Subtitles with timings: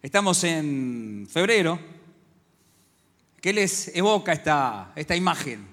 [0.00, 1.76] Estamos en febrero.
[3.40, 5.66] ¿Qué les evoca esta, esta imagen?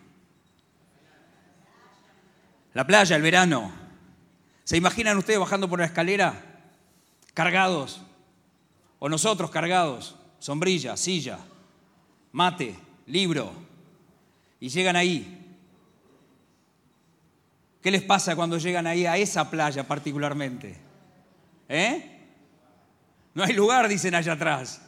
[2.73, 3.71] La playa, el verano.
[4.63, 6.41] ¿Se imaginan ustedes bajando por la escalera
[7.35, 8.01] cargados?
[8.97, 11.37] O nosotros cargados, sombrilla, silla,
[12.31, 13.53] mate, libro.
[14.59, 15.55] Y llegan ahí.
[17.83, 20.75] ¿Qué les pasa cuando llegan ahí a esa playa particularmente?
[21.69, 22.14] ¿Eh?
[23.35, 24.81] No hay lugar, dicen allá atrás.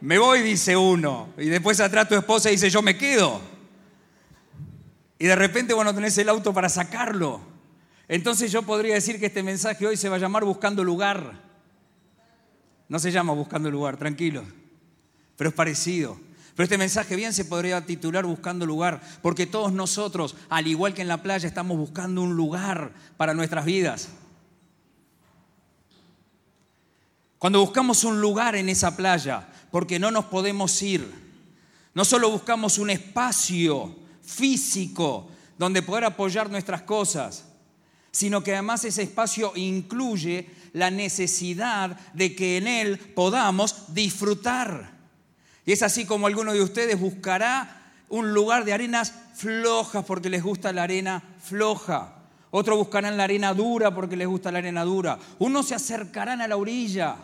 [0.00, 1.30] Me voy, dice uno.
[1.36, 3.40] Y después atrás tu esposa dice, yo me quedo.
[5.18, 7.40] Y de repente vos no tenés el auto para sacarlo.
[8.06, 11.42] Entonces yo podría decir que este mensaje hoy se va a llamar Buscando lugar.
[12.88, 14.44] No se llama Buscando lugar, tranquilo.
[15.36, 16.18] Pero es parecido.
[16.54, 21.02] Pero este mensaje bien se podría titular Buscando lugar, porque todos nosotros, al igual que
[21.02, 24.08] en la playa, estamos buscando un lugar para nuestras vidas.
[27.38, 31.08] Cuando buscamos un lugar en esa playa, porque no nos podemos ir,
[31.94, 37.44] no solo buscamos un espacio físico donde poder apoyar nuestras cosas,
[38.10, 44.98] sino que además ese espacio incluye la necesidad de que en él podamos disfrutar.
[45.64, 50.42] Y es así como alguno de ustedes buscará un lugar de arenas flojas porque les
[50.42, 52.14] gusta la arena floja.
[52.50, 55.18] Otros buscarán la arena dura porque les gusta la arena dura.
[55.38, 57.16] Unos se acercarán a la orilla,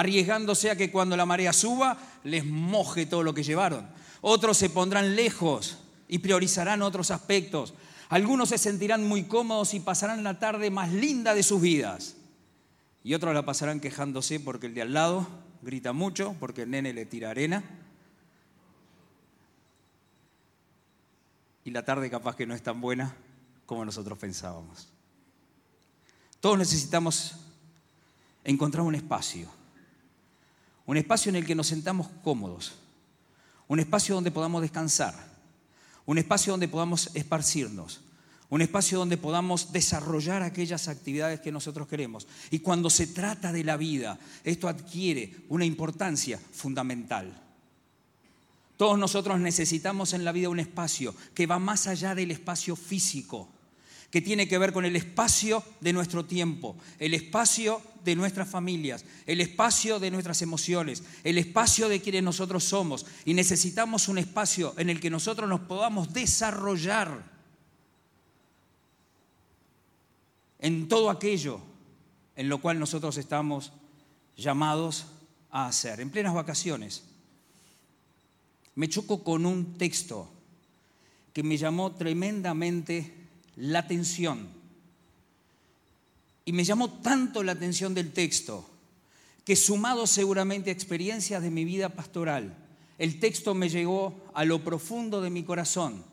[0.00, 3.86] arriesgándose a que cuando la marea suba les moje todo lo que llevaron.
[4.22, 7.74] Otros se pondrán lejos y priorizarán otros aspectos.
[8.08, 12.16] Algunos se sentirán muy cómodos y pasarán la tarde más linda de sus vidas.
[13.04, 15.26] Y otros la pasarán quejándose porque el de al lado
[15.62, 17.62] grita mucho, porque el nene le tira arena.
[21.64, 23.14] Y la tarde capaz que no es tan buena
[23.66, 24.88] como nosotros pensábamos.
[26.40, 27.36] Todos necesitamos
[28.44, 29.48] encontrar un espacio,
[30.90, 32.72] un espacio en el que nos sentamos cómodos,
[33.68, 35.14] un espacio donde podamos descansar,
[36.04, 38.00] un espacio donde podamos esparcirnos,
[38.48, 42.26] un espacio donde podamos desarrollar aquellas actividades que nosotros queremos.
[42.50, 47.40] Y cuando se trata de la vida, esto adquiere una importancia fundamental.
[48.76, 53.48] Todos nosotros necesitamos en la vida un espacio que va más allá del espacio físico
[54.10, 59.04] que tiene que ver con el espacio de nuestro tiempo, el espacio de nuestras familias,
[59.26, 63.06] el espacio de nuestras emociones, el espacio de quienes nosotros somos.
[63.24, 67.24] Y necesitamos un espacio en el que nosotros nos podamos desarrollar
[70.58, 71.60] en todo aquello
[72.36, 73.72] en lo cual nosotros estamos
[74.36, 75.06] llamados
[75.50, 76.00] a hacer.
[76.00, 77.04] En plenas vacaciones,
[78.74, 80.28] me choco con un texto
[81.32, 83.19] que me llamó tremendamente
[83.60, 84.48] la atención.
[86.44, 88.66] Y me llamó tanto la atención del texto
[89.44, 92.56] que sumado seguramente a experiencias de mi vida pastoral,
[92.98, 96.04] el texto me llegó a lo profundo de mi corazón.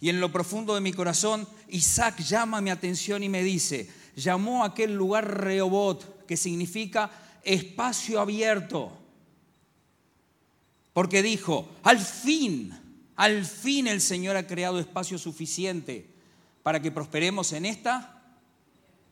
[0.00, 4.62] Y en lo profundo de mi corazón, Isaac llama mi atención y me dice, llamó
[4.62, 7.10] a aquel lugar Rehobot, que significa
[7.42, 8.92] espacio abierto.
[10.92, 12.74] Porque dijo, al fin,
[13.16, 16.13] al fin el Señor ha creado espacio suficiente
[16.64, 18.22] para que prosperemos en esta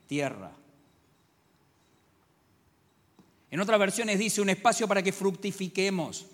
[0.09, 0.51] tierra.
[3.51, 6.25] En otras versiones dice un espacio para que fructifiquemos,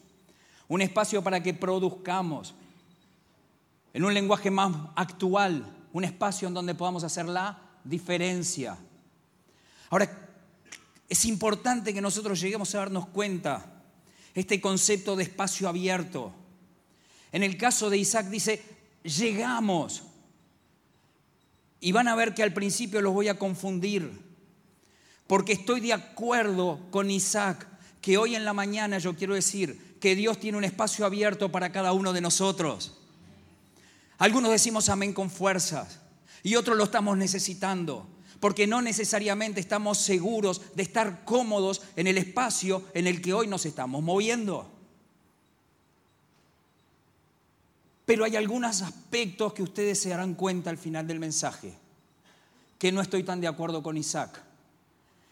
[0.68, 2.54] un espacio para que produzcamos.
[3.92, 8.78] En un lenguaje más actual, un espacio en donde podamos hacer la diferencia.
[9.90, 10.08] Ahora,
[11.08, 13.82] es importante que nosotros lleguemos a darnos cuenta
[14.34, 16.32] este concepto de espacio abierto.
[17.32, 18.62] En el caso de Isaac dice,
[19.02, 20.04] llegamos.
[21.80, 24.10] Y van a ver que al principio los voy a confundir,
[25.26, 27.66] porque estoy de acuerdo con Isaac,
[28.00, 31.72] que hoy en la mañana yo quiero decir que Dios tiene un espacio abierto para
[31.72, 32.94] cada uno de nosotros.
[34.18, 36.00] Algunos decimos amén con fuerzas
[36.42, 38.06] y otros lo estamos necesitando,
[38.40, 43.46] porque no necesariamente estamos seguros de estar cómodos en el espacio en el que hoy
[43.46, 44.77] nos estamos moviendo.
[48.08, 51.74] Pero hay algunos aspectos que ustedes se darán cuenta al final del mensaje,
[52.78, 54.42] que no estoy tan de acuerdo con Isaac.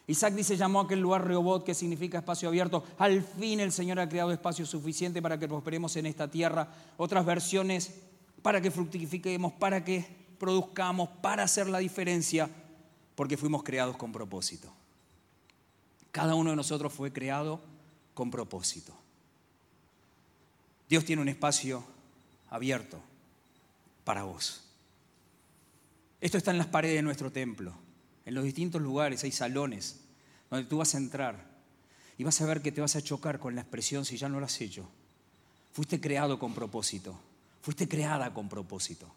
[0.05, 2.83] Isaac dice, llamó a aquel lugar Rehobot, que significa espacio abierto.
[2.99, 6.67] Al fin el Señor ha creado espacio suficiente para que prosperemos en esta tierra.
[6.97, 7.95] Otras versiones,
[8.43, 10.05] para que fructifiquemos, para que
[10.37, 12.47] produzcamos, para hacer la diferencia,
[13.15, 14.71] porque fuimos creados con propósito.
[16.11, 17.59] Cada uno de nosotros fue creado
[18.13, 18.93] con propósito.
[20.87, 21.96] Dios tiene un espacio
[22.49, 22.99] abierto
[24.03, 24.63] para vos.
[26.21, 27.73] Esto está en las paredes de nuestro templo.
[28.25, 29.99] En los distintos lugares hay salones
[30.49, 31.57] donde tú vas a entrar.
[32.17, 34.39] Y vas a ver que te vas a chocar con la expresión si ya no
[34.39, 34.89] lo has hecho.
[35.73, 37.19] Fuiste creado con propósito.
[37.61, 39.07] Fuiste creada con propósito.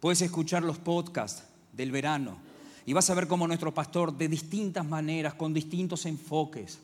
[0.00, 2.38] Puedes escuchar los podcasts del verano
[2.86, 6.78] y vas a ver cómo nuestro pastor de distintas maneras, con distintos enfoques,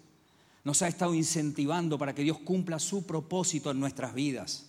[0.64, 4.65] nos ha estado incentivando para que Dios cumpla su propósito en nuestras vidas.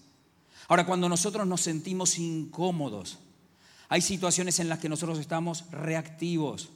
[0.68, 3.20] Ahora, cuando nosotros nos sentimos incómodos,
[3.90, 6.70] hay situaciones en las que nosotros estamos reactivos.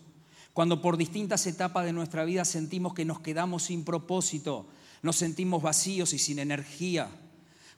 [0.54, 4.68] Cuando por distintas etapas de nuestra vida sentimos que nos quedamos sin propósito,
[5.02, 7.10] nos sentimos vacíos y sin energía.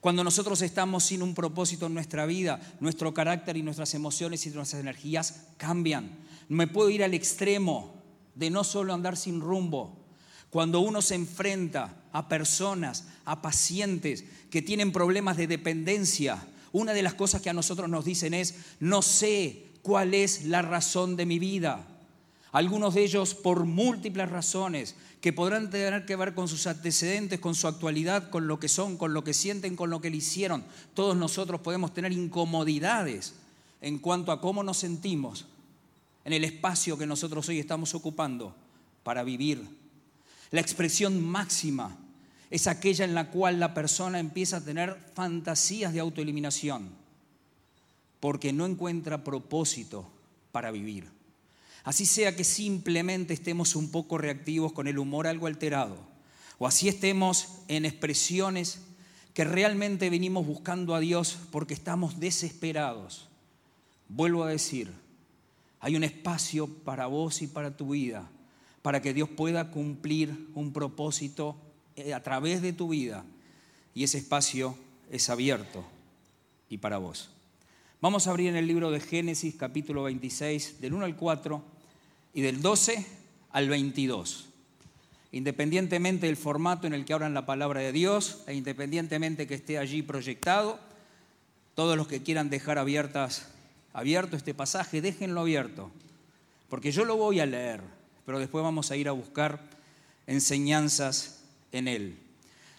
[0.02, 4.50] Cuando nosotros estamos sin un propósito en nuestra vida, nuestro carácter y nuestras emociones y
[4.50, 6.18] nuestras energías cambian.
[6.50, 7.94] Me puedo ir al extremo
[8.36, 10.03] de no solo andar sin rumbo.
[10.54, 17.02] Cuando uno se enfrenta a personas, a pacientes que tienen problemas de dependencia, una de
[17.02, 21.26] las cosas que a nosotros nos dicen es, no sé cuál es la razón de
[21.26, 21.88] mi vida.
[22.52, 27.56] Algunos de ellos por múltiples razones que podrán tener que ver con sus antecedentes, con
[27.56, 30.64] su actualidad, con lo que son, con lo que sienten, con lo que le hicieron.
[30.94, 33.34] Todos nosotros podemos tener incomodidades
[33.82, 35.48] en cuanto a cómo nos sentimos
[36.24, 38.54] en el espacio que nosotros hoy estamos ocupando
[39.02, 39.82] para vivir.
[40.54, 41.98] La expresión máxima
[42.52, 46.92] es aquella en la cual la persona empieza a tener fantasías de autoeliminación
[48.20, 50.08] porque no encuentra propósito
[50.52, 51.10] para vivir.
[51.84, 55.98] Así sea que simplemente estemos un poco reactivos con el humor algo alterado,
[56.60, 58.78] o así estemos en expresiones
[59.34, 63.28] que realmente venimos buscando a Dios porque estamos desesperados.
[64.08, 64.94] Vuelvo a decir,
[65.80, 68.30] hay un espacio para vos y para tu vida,
[68.84, 71.56] para que Dios pueda cumplir un propósito
[71.96, 73.26] eh, a través de tu vida,
[73.96, 74.78] y ese espacio
[75.10, 75.84] es abierto
[76.70, 77.30] y para vos.
[78.02, 81.64] Vamos a abrir en el libro de Génesis capítulo 26, del 1 al 4
[82.34, 83.06] y del 12
[83.52, 84.50] al 22.
[85.32, 89.78] Independientemente del formato en el que hablan la palabra de Dios e independientemente que esté
[89.78, 90.78] allí proyectado,
[91.74, 93.48] todos los que quieran dejar abiertas,
[93.94, 95.90] abierto este pasaje, déjenlo abierto,
[96.68, 97.82] porque yo lo voy a leer,
[98.26, 99.70] pero después vamos a ir a buscar
[100.28, 101.42] enseñanzas
[101.72, 102.18] en él.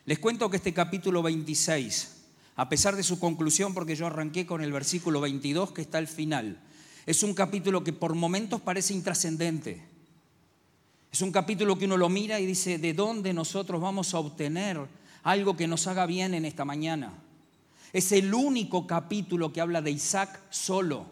[0.06, 2.24] Les cuento que este capítulo 26,
[2.56, 6.08] a pesar de su conclusión, porque yo arranqué con el versículo 22 que está al
[6.08, 6.60] final,
[7.06, 9.82] es un capítulo que por momentos parece intrascendente.
[11.12, 14.80] Es un capítulo que uno lo mira y dice, ¿de dónde nosotros vamos a obtener
[15.22, 17.12] algo que nos haga bien en esta mañana?
[17.92, 21.06] Es el único capítulo que habla de Isaac solo,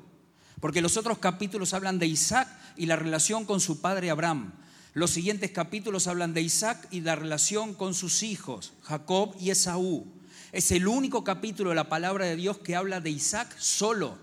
[0.62, 4.52] porque los otros capítulos hablan de Isaac y la relación con su padre Abraham.
[4.94, 10.06] Los siguientes capítulos hablan de Isaac y la relación con sus hijos, Jacob y Esaú.
[10.52, 14.16] Es el único capítulo de la palabra de Dios que habla de Isaac solo.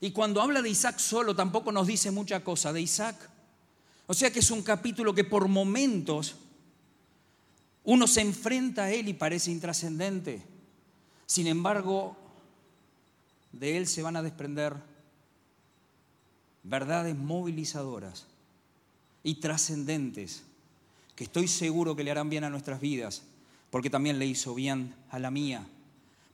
[0.00, 3.28] Y cuando habla de Isaac solo tampoco nos dice mucha cosa de Isaac.
[4.06, 6.36] O sea que es un capítulo que por momentos
[7.84, 10.42] uno se enfrenta a él y parece intrascendente.
[11.26, 12.16] Sin embargo,
[13.52, 14.88] de él se van a desprender
[16.62, 18.26] verdades movilizadoras
[19.22, 20.44] y trascendentes
[21.16, 23.22] que estoy seguro que le harán bien a nuestras vidas,
[23.70, 25.66] porque también le hizo bien a la mía,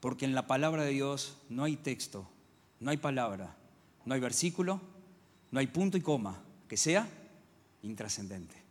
[0.01, 2.29] porque en la palabra de Dios no hay texto,
[2.81, 3.57] no hay palabra,
[4.05, 4.81] no hay versículo,
[5.51, 7.09] no hay punto y coma que sea
[7.83, 8.67] intrascendente.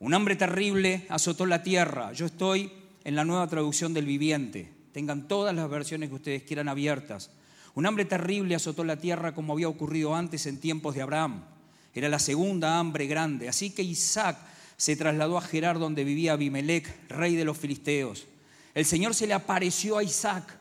[0.00, 2.12] Un hambre terrible azotó la tierra.
[2.12, 2.72] Yo estoy
[3.04, 4.72] en la nueva traducción del viviente.
[4.92, 7.30] Tengan todas las versiones que ustedes quieran abiertas.
[7.78, 11.44] Un hambre terrible azotó la tierra como había ocurrido antes en tiempos de Abraham.
[11.94, 13.48] Era la segunda hambre grande.
[13.48, 14.36] Así que Isaac
[14.76, 18.26] se trasladó a Gerar donde vivía Abimelech, rey de los filisteos.
[18.74, 20.58] El Señor se le apareció a Isaac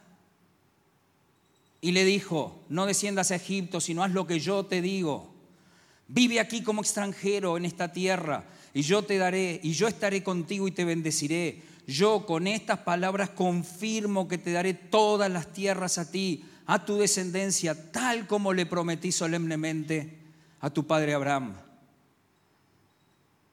[1.81, 5.33] y le dijo, no desciendas a Egipto, sino haz lo que yo te digo.
[6.07, 8.43] Vive aquí como extranjero en esta tierra
[8.75, 11.63] y yo te daré y yo estaré contigo y te bendeciré.
[11.87, 16.97] Yo con estas palabras confirmo que te daré todas las tierras a ti, a tu
[16.97, 20.17] descendencia, tal como le prometí solemnemente
[20.59, 21.55] a tu padre Abraham.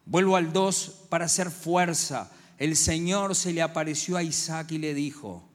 [0.04, 2.30] Vuelvo al 2 para hacer fuerza.
[2.58, 5.48] El Señor se le apareció a Isaac y le dijo,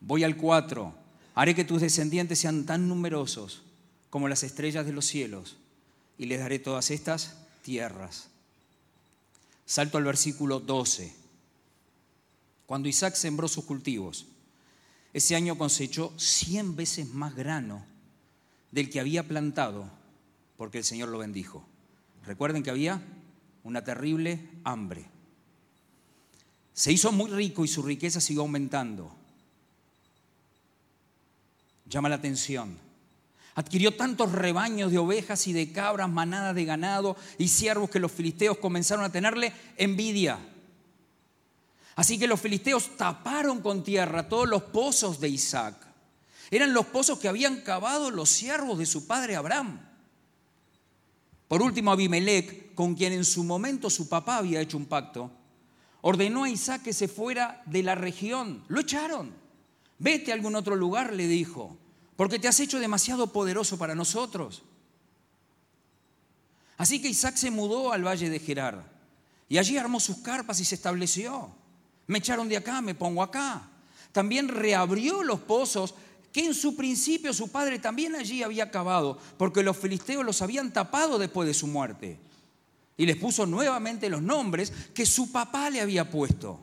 [0.00, 0.94] Voy al 4.
[1.34, 3.62] Haré que tus descendientes sean tan numerosos
[4.10, 5.56] como las estrellas de los cielos
[6.18, 8.28] y les daré todas estas tierras.
[9.64, 11.12] Salto al versículo 12.
[12.66, 14.26] Cuando Isaac sembró sus cultivos,
[15.14, 17.86] ese año cosechó cien veces más grano
[18.70, 19.88] del que había plantado,
[20.58, 21.64] porque el Señor lo bendijo.
[22.26, 23.00] Recuerden que había
[23.62, 25.06] una terrible hambre.
[26.74, 29.24] Se hizo muy rico y su riqueza siguió aumentando
[31.86, 32.76] llama la atención.
[33.54, 38.10] Adquirió tantos rebaños de ovejas y de cabras, manadas de ganado y siervos que los
[38.10, 40.38] filisteos comenzaron a tenerle envidia.
[41.96, 45.76] Así que los filisteos taparon con tierra todos los pozos de Isaac.
[46.50, 49.80] Eran los pozos que habían cavado los siervos de su padre Abraham.
[51.48, 55.30] Por último, Abimelech, con quien en su momento su papá había hecho un pacto,
[56.00, 58.64] ordenó a Isaac que se fuera de la región.
[58.68, 59.32] Lo echaron.
[59.98, 61.78] Vete a algún otro lugar, le dijo
[62.16, 64.62] porque te has hecho demasiado poderoso para nosotros.
[66.76, 68.84] Así que Isaac se mudó al valle de Gerar
[69.48, 71.54] y allí armó sus carpas y se estableció.
[72.06, 73.68] Me echaron de acá, me pongo acá.
[74.12, 75.94] También reabrió los pozos
[76.32, 80.72] que en su principio su padre también allí había cavado, porque los filisteos los habían
[80.72, 82.18] tapado después de su muerte.
[82.96, 86.60] Y les puso nuevamente los nombres que su papá le había puesto.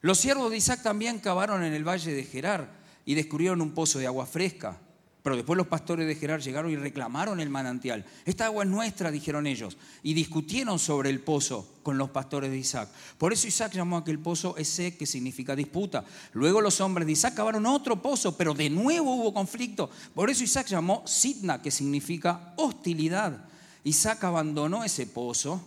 [0.00, 2.70] Los siervos de Isaac también cavaron en el valle de Gerar
[3.04, 4.78] y descubrieron un pozo de agua fresca.
[5.22, 8.04] Pero después los pastores de Gerar llegaron y reclamaron el manantial.
[8.24, 12.58] Esta agua es nuestra, dijeron ellos, y discutieron sobre el pozo con los pastores de
[12.58, 12.88] Isaac.
[13.18, 16.04] Por eso Isaac llamó a aquel pozo ese que significa disputa.
[16.32, 19.90] Luego los hombres de Isaac cavaron otro pozo, pero de nuevo hubo conflicto.
[20.14, 23.44] Por eso Isaac llamó Sidna, que significa hostilidad.
[23.84, 25.60] Isaac abandonó ese pozo,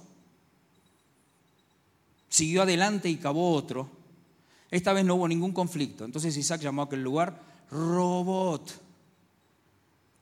[2.29, 4.03] siguió adelante y cavó otro
[4.74, 6.03] esta vez no hubo ningún conflicto.
[6.03, 8.81] Entonces Isaac llamó a aquel lugar Robot,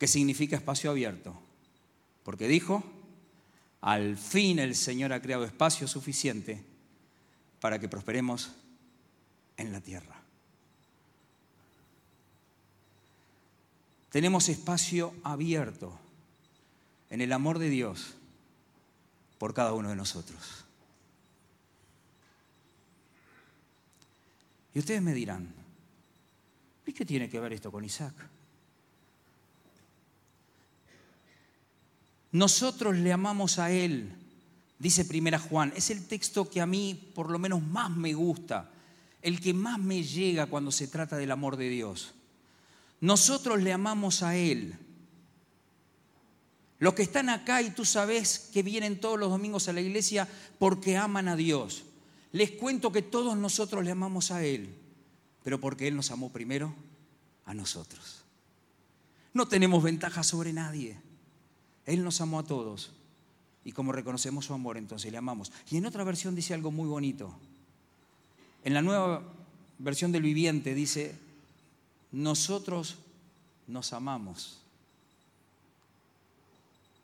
[0.01, 1.39] que significa espacio abierto.
[2.23, 2.83] Porque dijo,
[3.81, 6.59] al fin el Señor ha creado espacio suficiente
[7.59, 8.51] para que prosperemos
[9.57, 10.19] en la tierra.
[14.09, 15.95] Tenemos espacio abierto
[17.11, 18.15] en el amor de Dios
[19.37, 20.65] por cada uno de nosotros.
[24.73, 25.53] Y ustedes me dirán,
[26.87, 28.40] ¿y qué tiene que ver esto con Isaac?
[32.31, 34.13] Nosotros le amamos a Él,
[34.79, 35.73] dice Primera Juan.
[35.75, 38.69] Es el texto que a mí por lo menos más me gusta,
[39.21, 42.13] el que más me llega cuando se trata del amor de Dios.
[43.01, 44.75] Nosotros le amamos a Él.
[46.79, 50.27] Los que están acá y tú sabes que vienen todos los domingos a la iglesia
[50.57, 51.83] porque aman a Dios.
[52.31, 54.73] Les cuento que todos nosotros le amamos a Él,
[55.43, 56.73] pero porque Él nos amó primero
[57.45, 58.23] a nosotros.
[59.33, 60.97] No tenemos ventaja sobre nadie.
[61.85, 62.91] Él nos amó a todos.
[63.63, 65.51] Y como reconocemos su amor, entonces le amamos.
[65.69, 67.33] Y en otra versión dice algo muy bonito.
[68.63, 69.23] En la nueva
[69.79, 71.17] versión del viviente dice,
[72.11, 72.97] nosotros
[73.67, 74.61] nos amamos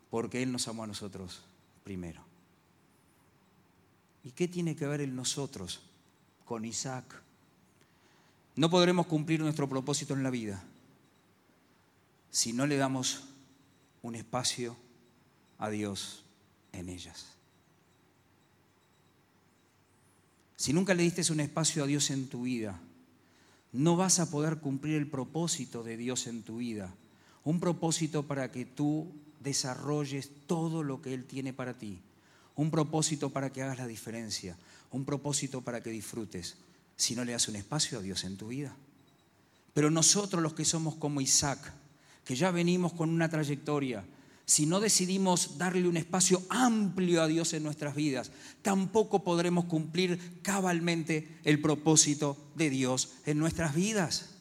[0.09, 1.41] porque Él nos amó a nosotros
[1.83, 2.21] primero.
[4.23, 5.81] ¿Y qué tiene que ver el nosotros
[6.45, 7.21] con Isaac?
[8.55, 10.63] No podremos cumplir nuestro propósito en la vida
[12.31, 13.23] si no le damos
[14.07, 14.75] un espacio
[15.57, 16.23] a Dios
[16.71, 17.27] en ellas.
[20.55, 22.79] Si nunca le diste un espacio a Dios en tu vida,
[23.71, 26.93] no vas a poder cumplir el propósito de Dios en tu vida.
[27.43, 32.01] Un propósito para que tú desarrolles todo lo que Él tiene para ti
[32.57, 34.57] un propósito para que hagas la diferencia,
[34.91, 36.57] un propósito para que disfrutes,
[36.97, 38.75] si no le das un espacio a Dios en tu vida.
[39.73, 41.71] Pero nosotros los que somos como Isaac,
[42.27, 44.03] que ya venimos con una trayectoria,
[44.45, 48.31] si no decidimos darle un espacio amplio a Dios en nuestras vidas,
[48.61, 54.35] tampoco podremos cumplir cabalmente el propósito de Dios en nuestras vidas.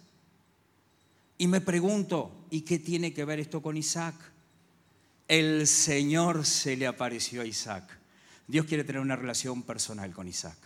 [1.39, 4.15] Y me pregunto, ¿y qué tiene que ver esto con Isaac?
[5.29, 7.97] El Señor se le apareció a Isaac
[8.47, 10.57] Dios quiere tener una relación personal con Isaac.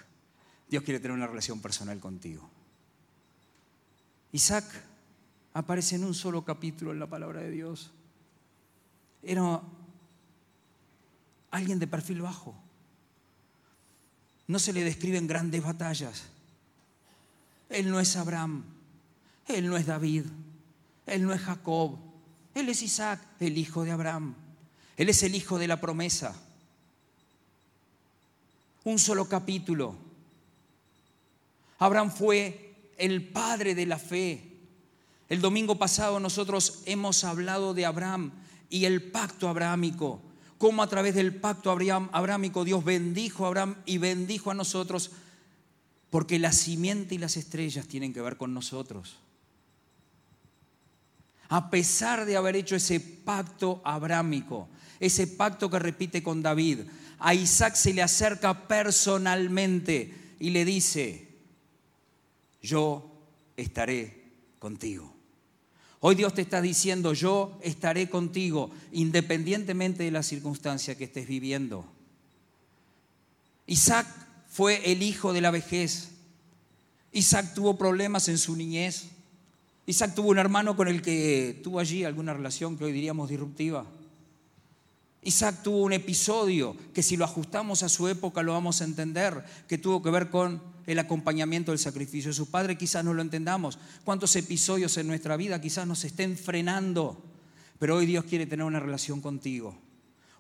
[0.68, 2.48] Dios quiere tener una relación personal contigo.
[4.32, 4.64] Isaac
[5.54, 7.90] aparece en un solo capítulo en la palabra de Dios.
[9.23, 9.61] Era
[11.50, 12.54] alguien de perfil bajo.
[14.47, 16.25] No se le describen grandes batallas.
[17.69, 18.64] Él no es Abraham,
[19.47, 20.25] él no es David,
[21.07, 21.99] él no es Jacob,
[22.54, 24.35] él es Isaac, el hijo de Abraham.
[24.97, 26.35] Él es el hijo de la promesa
[28.85, 29.97] un solo capítulo.
[31.78, 34.50] Abraham fue el padre de la fe.
[35.30, 38.32] El domingo pasado nosotros hemos hablado de Abraham
[38.68, 40.20] y el pacto abrahámico,
[40.58, 45.12] cómo a través del pacto abrahámico Dios bendijo a Abraham y bendijo a nosotros,
[46.10, 49.18] porque la simiente y las estrellas tienen que ver con nosotros.
[51.49, 54.68] A pesar de haber hecho ese pacto abrahámico,
[54.99, 56.80] ese pacto que repite con David,
[57.20, 61.28] a Isaac se le acerca personalmente y le dice,
[62.60, 63.12] yo
[63.56, 64.25] estaré
[64.58, 65.19] contigo.
[66.00, 71.85] Hoy Dios te está diciendo, yo estaré contigo independientemente de la circunstancia que estés viviendo.
[73.66, 74.07] Isaac
[74.49, 76.09] fue el hijo de la vejez.
[77.12, 79.09] Isaac tuvo problemas en su niñez.
[79.85, 83.85] Isaac tuvo un hermano con el que tuvo allí alguna relación que hoy diríamos disruptiva.
[85.22, 89.44] Isaac tuvo un episodio que si lo ajustamos a su época lo vamos a entender,
[89.68, 92.78] que tuvo que ver con el acompañamiento del sacrificio de su padre.
[92.78, 93.78] Quizás no lo entendamos.
[94.04, 97.22] ¿Cuántos episodios en nuestra vida quizás nos estén frenando?
[97.78, 99.76] Pero hoy Dios quiere tener una relación contigo.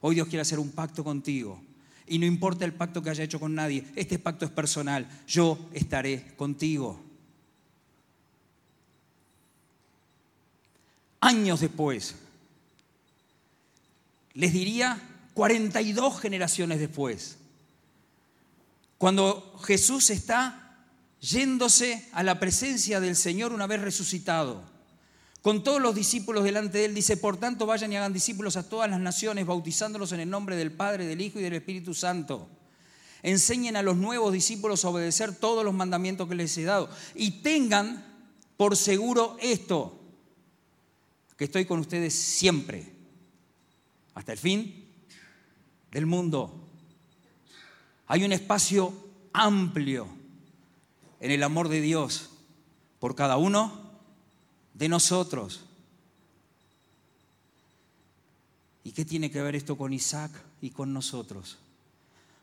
[0.00, 1.60] Hoy Dios quiere hacer un pacto contigo.
[2.06, 5.08] Y no importa el pacto que haya hecho con nadie, este pacto es personal.
[5.28, 7.00] Yo estaré contigo.
[11.20, 12.14] Años después,
[14.40, 14.98] les diría
[15.34, 17.36] 42 generaciones después,
[18.96, 20.78] cuando Jesús está
[21.20, 24.62] yéndose a la presencia del Señor una vez resucitado,
[25.42, 28.66] con todos los discípulos delante de él, dice, por tanto vayan y hagan discípulos a
[28.66, 32.48] todas las naciones, bautizándolos en el nombre del Padre, del Hijo y del Espíritu Santo.
[33.22, 36.88] Enseñen a los nuevos discípulos a obedecer todos los mandamientos que les he dado.
[37.14, 38.06] Y tengan
[38.56, 40.00] por seguro esto,
[41.36, 42.99] que estoy con ustedes siempre,
[44.14, 44.86] hasta el fin
[45.90, 46.68] del mundo.
[48.06, 48.92] Hay un espacio
[49.32, 50.08] amplio
[51.20, 52.30] en el amor de Dios
[52.98, 53.90] por cada uno
[54.74, 55.64] de nosotros.
[58.82, 61.58] ¿Y qué tiene que ver esto con Isaac y con nosotros?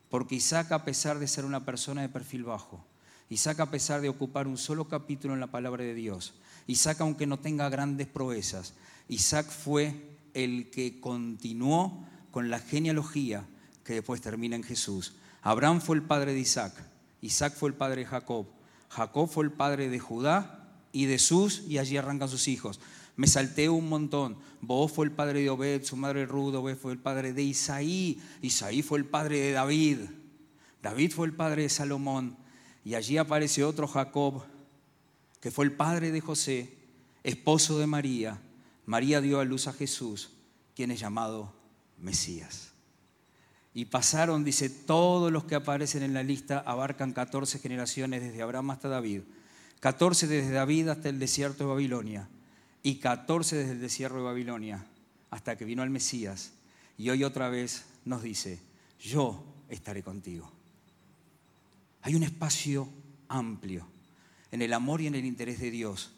[0.09, 2.83] Porque Isaac, a pesar de ser una persona de perfil bajo,
[3.29, 6.33] Isaac, a pesar de ocupar un solo capítulo en la palabra de Dios,
[6.65, 8.73] Isaac, aunque no tenga grandes proezas,
[9.09, 13.45] Isaac fue el que continuó con la genealogía
[13.83, 15.15] que después termina en Jesús.
[15.41, 16.73] Abraham fue el padre de Isaac,
[17.21, 18.45] Isaac fue el padre de Jacob,
[18.89, 22.79] Jacob fue el padre de Judá y de Sus, y allí arrancan sus hijos.
[23.15, 24.37] Me salté un montón.
[24.61, 28.21] Boaz fue el padre de Obed, su madre Ruth, Obed fue el padre de Isaí,
[28.41, 29.99] Isaí fue el padre de David,
[30.83, 32.37] David fue el padre de Salomón,
[32.85, 34.43] y allí aparece otro Jacob,
[35.41, 36.77] que fue el padre de José,
[37.23, 38.39] esposo de María.
[38.87, 40.31] María dio a luz a Jesús,
[40.73, 41.53] quien es llamado
[41.99, 42.71] Mesías.
[43.73, 48.71] Y pasaron, dice, todos los que aparecen en la lista abarcan 14 generaciones desde Abraham
[48.71, 49.21] hasta David.
[49.81, 52.29] 14 desde David hasta el desierto de Babilonia
[52.81, 54.85] y 14 desde el desierto de Babilonia
[55.29, 56.53] hasta que vino el Mesías.
[56.97, 58.59] Y hoy otra vez nos dice,
[58.99, 60.49] yo estaré contigo.
[62.03, 62.87] Hay un espacio
[63.27, 63.85] amplio
[64.49, 66.11] en el amor y en el interés de Dios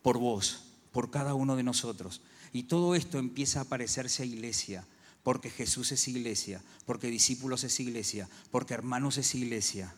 [0.00, 0.63] por vos,
[0.94, 2.22] por cada uno de nosotros.
[2.52, 4.86] Y todo esto empieza a parecerse a iglesia,
[5.24, 9.92] porque Jesús es iglesia, porque discípulos es iglesia, porque hermanos es iglesia.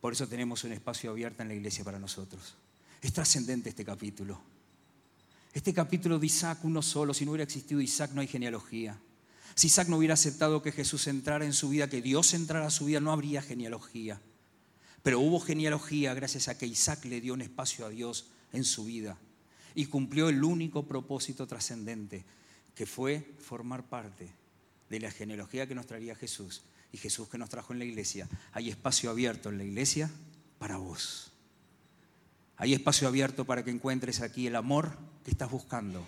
[0.00, 2.54] Por eso tenemos un espacio abierto en la iglesia para nosotros.
[3.02, 4.40] Es trascendente este capítulo.
[5.52, 8.98] Este capítulo de Isaac uno solo, si no hubiera existido Isaac no hay genealogía.
[9.54, 12.70] Si Isaac no hubiera aceptado que Jesús entrara en su vida, que Dios entrara a
[12.70, 14.18] su vida, no habría genealogía.
[15.02, 18.86] Pero hubo genealogía gracias a que Isaac le dio un espacio a Dios en su
[18.86, 19.18] vida
[19.74, 22.24] y cumplió el único propósito trascendente,
[22.74, 24.30] que fue formar parte
[24.88, 28.28] de la genealogía que nos traería Jesús y Jesús que nos trajo en la iglesia,
[28.52, 30.10] hay espacio abierto en la iglesia
[30.58, 31.32] para vos.
[32.56, 36.06] Hay espacio abierto para que encuentres aquí el amor que estás buscando.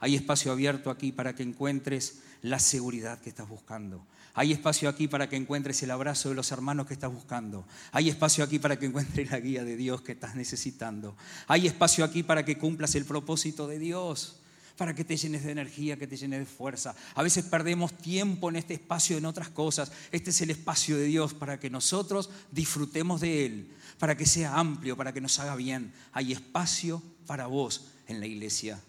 [0.00, 4.06] Hay espacio abierto aquí para que encuentres la seguridad que estás buscando.
[4.38, 7.66] Hay espacio aquí para que encuentres el abrazo de los hermanos que estás buscando.
[7.90, 11.16] Hay espacio aquí para que encuentres la guía de Dios que estás necesitando.
[11.48, 14.36] Hay espacio aquí para que cumplas el propósito de Dios
[14.76, 16.94] para que te llenes de energía, que te llenes de fuerza.
[17.16, 19.90] A veces perdemos tiempo en este espacio en otras cosas.
[20.12, 24.56] Este es el espacio de Dios para que nosotros disfrutemos de Él, para que sea
[24.56, 25.92] amplio, para que nos haga bien.
[26.12, 28.80] Hay espacio para vos en la iglesia.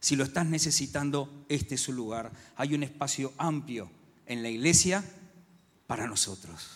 [0.00, 2.32] Si lo estás necesitando, este es su lugar.
[2.56, 3.88] Hay un espacio amplio
[4.28, 5.02] en la iglesia
[5.86, 6.68] para nosotros.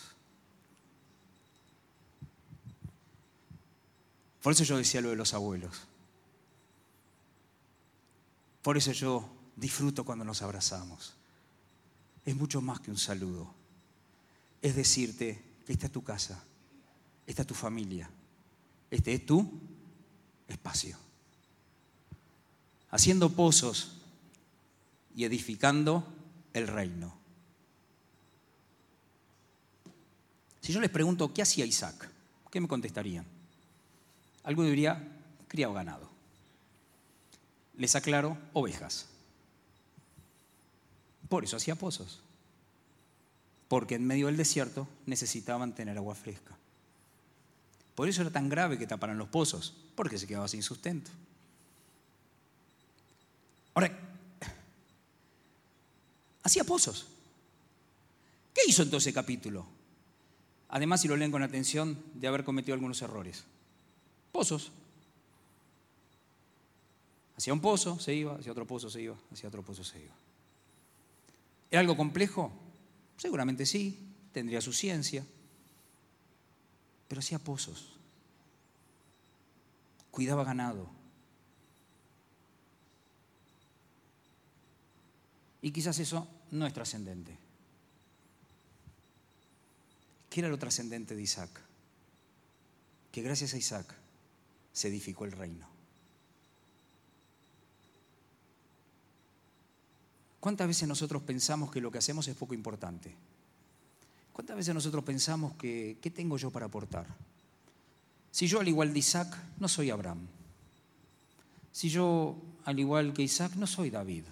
[4.41, 5.83] Por eso yo decía lo de los abuelos.
[8.63, 11.13] Por eso yo disfruto cuando nos abrazamos.
[12.25, 13.53] Es mucho más que un saludo.
[14.61, 16.43] Es decirte que esta es tu casa,
[17.27, 18.09] esta es tu familia,
[18.89, 19.47] este es tu
[20.47, 20.97] espacio.
[22.89, 24.01] Haciendo pozos
[25.15, 26.07] y edificando
[26.53, 27.22] el reino.
[30.63, 32.09] Si yo les pregunto, ¿qué hacía Isaac?
[32.49, 33.25] ¿Qué me contestarían?
[34.43, 35.07] Algo diría,
[35.47, 36.13] criado ganado
[37.77, 39.07] les aclaro, ovejas.
[41.29, 42.21] Por eso hacía pozos.
[43.67, 46.55] Porque en medio del desierto necesitaban tener agua fresca.
[47.95, 51.11] Por eso era tan grave que taparan los pozos, porque se quedaba sin sustento.
[53.73, 53.91] Ahora,
[56.43, 57.07] hacía pozos.
[58.53, 59.65] ¿Qué hizo en todo ese capítulo?
[60.73, 63.43] Además, si lo leen con atención, de haber cometido algunos errores.
[64.31, 64.71] Pozos.
[67.37, 70.15] Hacía un pozo, se iba, hacía otro pozo, se iba, hacía otro pozo, se iba.
[71.69, 72.51] ¿Era algo complejo?
[73.17, 73.99] Seguramente sí,
[74.31, 75.23] tendría su ciencia,
[77.07, 77.93] pero hacía pozos,
[80.09, 80.89] cuidaba ganado.
[85.61, 87.42] Y quizás eso no es trascendente.
[90.33, 91.61] ¿Qué era lo trascendente de Isaac?
[93.11, 93.93] Que gracias a Isaac
[94.71, 95.67] se edificó el reino.
[100.39, 103.13] ¿Cuántas veces nosotros pensamos que lo que hacemos es poco importante?
[104.31, 107.05] ¿Cuántas veces nosotros pensamos que qué tengo yo para aportar?
[108.31, 110.27] Si yo al igual de Isaac no soy Abraham.
[111.71, 114.23] Si yo al igual que Isaac no soy David.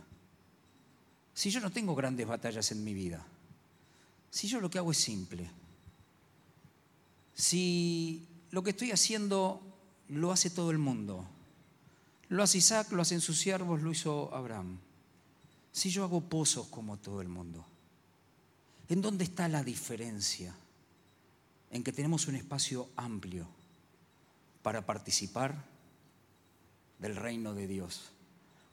[1.35, 3.23] Si yo no tengo grandes batallas en mi vida.
[4.31, 5.61] Si yo lo que hago es simple.
[7.36, 9.62] Si lo que estoy haciendo
[10.08, 11.26] lo hace todo el mundo.
[12.28, 14.78] Lo hace Isaac, lo hacen sus siervos, lo hizo Abraham.
[15.72, 17.65] Si yo hago pozos como todo el mundo.
[18.89, 20.54] ¿En dónde está la diferencia?
[21.70, 23.48] En que tenemos un espacio amplio
[24.62, 25.63] para participar
[27.00, 28.12] del reino de Dios.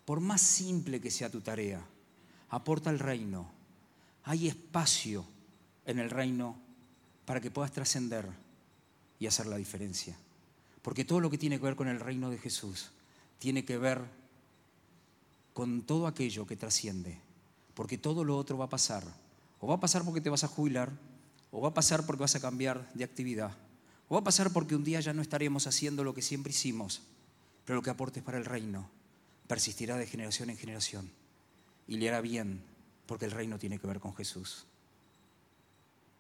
[0.05, 1.85] Por más simple que sea tu tarea,
[2.51, 3.51] aporta al reino.
[4.25, 5.25] Hay espacio
[5.87, 6.57] en el reino
[7.25, 8.29] para que puedas trascender
[9.19, 10.17] y hacer la diferencia.
[10.83, 12.91] Porque todo lo que tiene que ver con el reino de Jesús
[13.39, 14.03] tiene que ver
[15.53, 17.21] con todo aquello que trasciende.
[17.75, 19.05] Porque todo lo otro va a pasar.
[19.61, 20.93] O va a pasar porque te vas a jubilar,
[21.51, 23.57] o va a pasar porque vas a cambiar de actividad,
[24.09, 27.03] o va a pasar porque un día ya no estaremos haciendo lo que siempre hicimos,
[27.65, 28.89] pero lo que aportes para el reino
[29.47, 31.11] persistirá de generación en generación
[31.87, 32.63] y le hará bien
[33.07, 34.67] porque el reino tiene que ver con Jesús.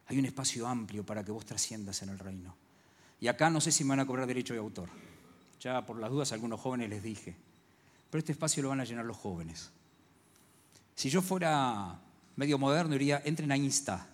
[0.06, 2.56] Hay un espacio amplio para que vos trasciendas en el reino.
[3.20, 4.88] Y acá no sé si me van a cobrar derecho de autor.
[5.60, 7.36] Ya por las dudas algunos jóvenes les dije.
[8.10, 9.70] Pero este espacio lo van a llenar los jóvenes.
[10.94, 12.00] Si yo fuera
[12.36, 14.06] medio moderno, diría, entren a Insta.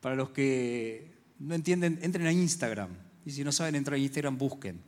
[0.00, 2.90] Para los que no entienden, entren a Instagram.
[3.24, 4.80] Y si no saben entrar a Instagram, busquen.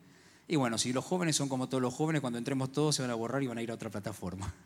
[0.46, 3.11] Y bueno, si los jóvenes son como todos los jóvenes, cuando entremos todos se van
[3.11, 4.54] a borrar y van a ir a otra plataforma.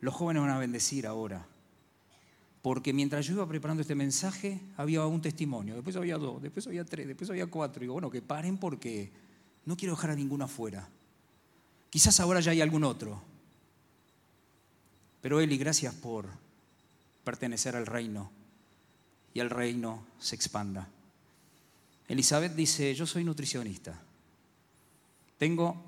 [0.00, 1.46] Los jóvenes van a bendecir ahora
[2.62, 6.84] porque mientras yo iba preparando este mensaje, había un testimonio, después había dos, después había
[6.84, 7.82] tres, después había cuatro.
[7.82, 9.10] Y digo, bueno, que paren porque
[9.66, 10.88] no quiero dejar a ninguno afuera.
[11.90, 13.20] Quizás ahora ya hay algún otro.
[15.20, 16.26] Pero Eli, gracias por
[17.24, 18.30] pertenecer al reino
[19.34, 20.88] y el reino se expanda.
[22.06, 24.00] Elizabeth dice, yo soy nutricionista.
[25.36, 25.84] Tengo,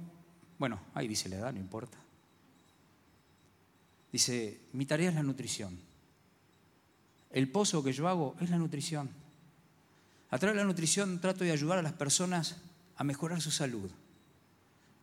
[0.59, 1.99] bueno, ahí dice la edad, no importa.
[4.11, 5.94] Dice, mi tarea es la nutrición.
[7.35, 9.11] El pozo que yo hago es la nutrición.
[10.31, 12.59] A través de la nutrición trato de ayudar a las personas
[12.95, 13.91] a mejorar su salud.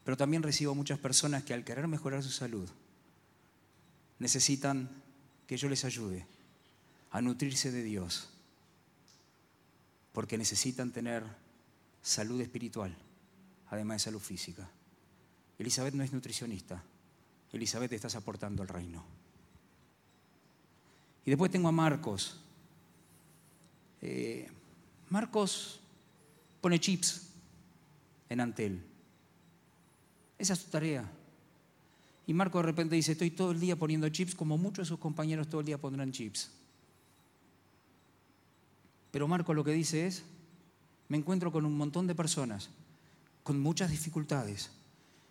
[0.05, 2.69] Pero también recibo muchas personas que al querer mejorar su salud
[4.17, 4.89] necesitan
[5.45, 6.25] que yo les ayude
[7.11, 8.29] a nutrirse de Dios.
[10.13, 11.25] Porque necesitan tener
[12.01, 12.95] salud espiritual,
[13.69, 14.69] además de salud física.
[15.59, 16.81] Elizabeth no es nutricionista.
[17.51, 19.20] Elizabeth estás aportando al reino.
[21.25, 22.39] Y después tengo a Marcos.
[24.01, 24.49] Eh,
[25.09, 25.79] Marcos
[26.59, 27.29] pone chips
[28.29, 28.81] en Antel.
[30.37, 31.09] Esa es su tarea.
[32.25, 34.99] Y Marcos de repente dice, estoy todo el día poniendo chips, como muchos de sus
[34.99, 36.49] compañeros todo el día pondrán chips.
[39.11, 40.23] Pero Marcos lo que dice es,
[41.09, 42.69] me encuentro con un montón de personas
[43.43, 44.69] con muchas dificultades,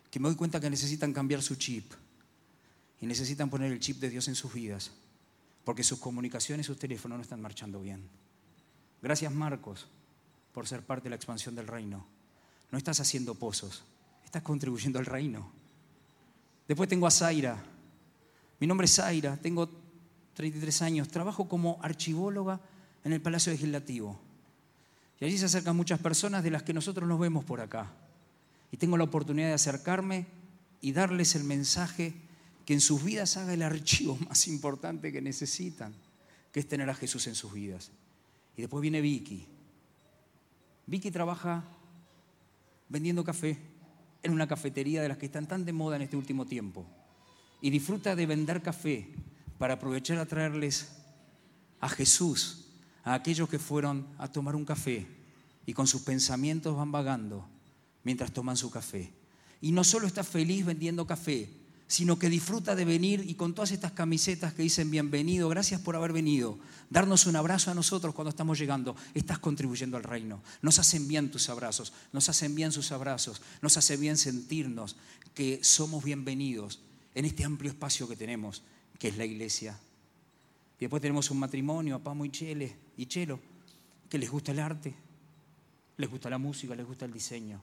[0.09, 1.93] que me doy cuenta que necesitan cambiar su chip
[2.99, 4.91] y necesitan poner el chip de Dios en sus vidas
[5.63, 8.07] porque sus comunicaciones y sus teléfonos no están marchando bien.
[9.01, 9.87] Gracias Marcos
[10.53, 12.05] por ser parte de la expansión del reino.
[12.71, 13.83] No estás haciendo pozos,
[14.25, 15.51] estás contribuyendo al reino.
[16.67, 17.61] Después tengo a Zaira.
[18.59, 19.69] Mi nombre es Zaira, tengo
[20.35, 22.59] 33 años, trabajo como archivóloga
[23.03, 24.19] en el Palacio Legislativo.
[25.19, 27.91] Y allí se acercan muchas personas de las que nosotros nos vemos por acá.
[28.71, 30.27] Y tengo la oportunidad de acercarme
[30.79, 32.15] y darles el mensaje
[32.71, 35.93] que en sus vidas haga el archivo más importante que necesitan,
[36.53, 37.91] que es tener a Jesús en sus vidas.
[38.55, 39.45] Y después viene Vicky.
[40.87, 41.65] Vicky trabaja
[42.87, 43.57] vendiendo café
[44.23, 46.85] en una cafetería de las que están tan de moda en este último tiempo.
[47.59, 49.09] Y disfruta de vender café
[49.57, 50.93] para aprovechar a traerles
[51.81, 52.67] a Jesús,
[53.03, 55.05] a aquellos que fueron a tomar un café
[55.65, 57.45] y con sus pensamientos van vagando
[58.05, 59.11] mientras toman su café.
[59.59, 61.60] y no solo está feliz vendiendo café,
[61.91, 65.97] sino que disfruta de venir y con todas estas camisetas que dicen bienvenido, gracias por
[65.97, 66.57] haber venido,
[66.89, 70.41] darnos un abrazo a nosotros cuando estamos llegando, estás contribuyendo al reino.
[70.61, 74.95] Nos hacen bien tus abrazos, nos hacen bien sus abrazos, nos hace bien sentirnos
[75.33, 76.79] que somos bienvenidos
[77.13, 78.63] en este amplio espacio que tenemos,
[78.97, 79.77] que es la iglesia.
[80.79, 82.31] Y después tenemos un matrimonio, Pamo y
[82.95, 83.37] y Chelo,
[84.07, 84.95] que les gusta el arte,
[85.97, 87.61] les gusta la música, les gusta el diseño,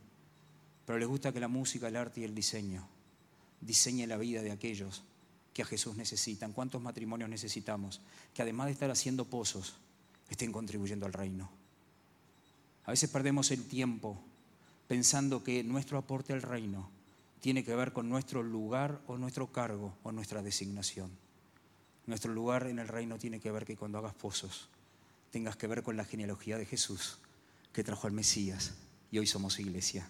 [0.85, 2.87] pero les gusta que la música, el arte y el diseño
[3.61, 5.03] diseñe la vida de aquellos
[5.53, 6.53] que a Jesús necesitan.
[6.53, 8.01] ¿Cuántos matrimonios necesitamos?
[8.35, 9.75] Que además de estar haciendo pozos,
[10.29, 11.51] estén contribuyendo al reino.
[12.85, 14.23] A veces perdemos el tiempo
[14.87, 16.89] pensando que nuestro aporte al reino
[17.41, 21.11] tiene que ver con nuestro lugar o nuestro cargo o nuestra designación.
[22.07, 24.69] Nuestro lugar en el reino tiene que ver que cuando hagas pozos
[25.31, 27.19] tengas que ver con la genealogía de Jesús
[27.73, 28.75] que trajo al Mesías
[29.11, 30.09] y hoy somos iglesia.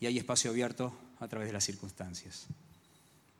[0.00, 0.92] Y hay espacio abierto
[1.24, 2.46] a través de las circunstancias.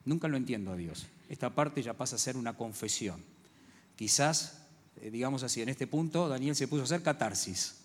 [0.05, 1.07] Nunca lo entiendo a Dios.
[1.29, 3.23] Esta parte ya pasa a ser una confesión.
[3.95, 4.59] Quizás,
[5.01, 7.75] eh, digamos así, en este punto Daniel se puso a hacer catarsis.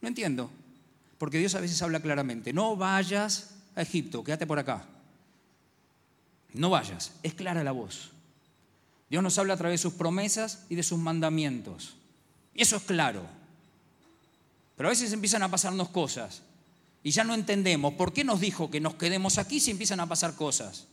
[0.00, 0.50] No entiendo,
[1.18, 4.84] porque Dios a veces habla claramente, no vayas a Egipto, quédate por acá.
[6.52, 8.12] No vayas, es clara la voz.
[9.10, 11.96] Dios nos habla a través de sus promesas y de sus mandamientos.
[12.54, 13.22] Y eso es claro.
[14.76, 16.42] Pero a veces empiezan a pasarnos cosas
[17.06, 20.08] y ya no entendemos por qué nos dijo que nos quedemos aquí si empiezan a
[20.08, 20.88] pasar cosas.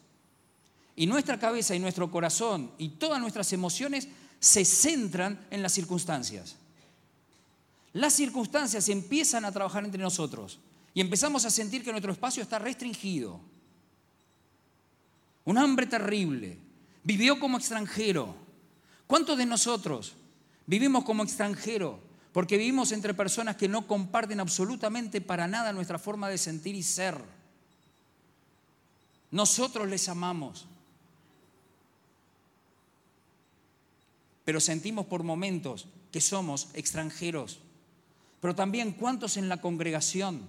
[0.96, 4.08] Y nuestra cabeza y nuestro corazón y todas nuestras emociones
[4.40, 6.56] se centran en las circunstancias.
[7.94, 10.60] Las circunstancias empiezan a trabajar entre nosotros
[10.94, 13.40] y empezamos a sentir que nuestro espacio está restringido.
[15.46, 16.60] Un hambre terrible.
[17.04, 18.36] Vivió como extranjero.
[19.08, 20.14] ¿Cuántos de nosotros
[20.68, 22.00] vivimos como extranjero
[22.34, 26.82] porque vivimos entre personas que no comparten absolutamente para nada nuestra forma de sentir y
[26.82, 27.16] ser.
[29.30, 30.66] Nosotros les amamos,
[34.44, 37.60] pero sentimos por momentos que somos extranjeros.
[38.42, 40.42] Pero también cuántos en la congregación